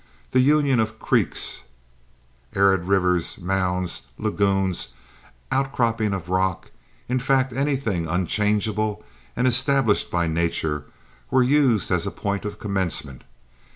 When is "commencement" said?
12.57-13.23